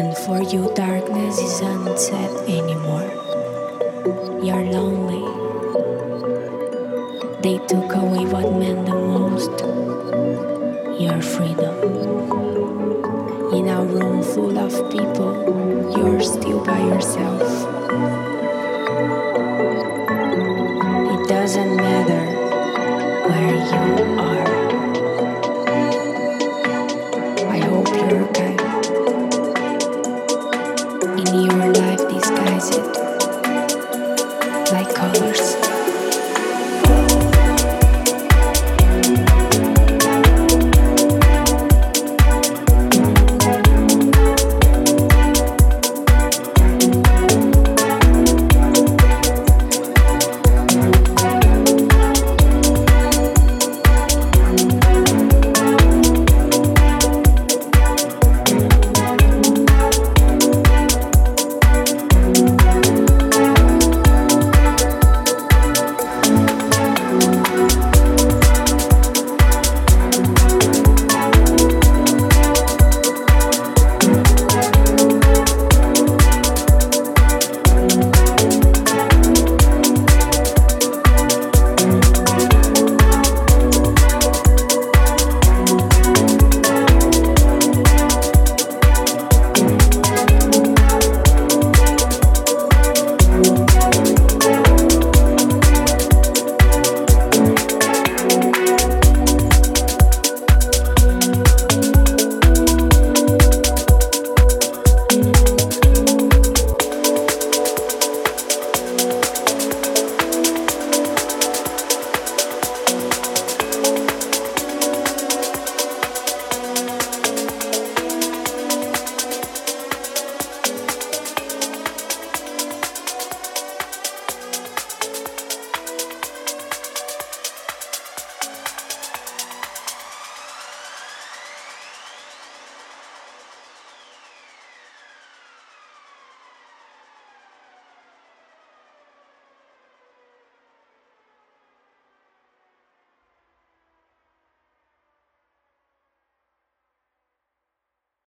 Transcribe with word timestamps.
And 0.00 0.16
for 0.16 0.40
you, 0.40 0.72
darkness 0.74 1.38
isn't 1.38 1.98
sad 1.98 2.30
anymore. 2.48 3.04
You're 4.42 4.64
lonely. 4.64 5.20
They 7.42 7.58
took 7.66 7.94
away 7.94 8.24
what 8.24 8.50
meant 8.54 8.86
the 8.86 8.94
most 8.94 9.52
your 10.98 11.20
freedom. 11.20 11.76
In 13.52 13.68
a 13.68 13.84
room 13.84 14.22
full 14.22 14.58
of 14.58 14.72
people, 14.90 15.92
you're 15.94 16.22
still 16.22 16.64
by 16.64 16.78
yourself. 16.78 18.29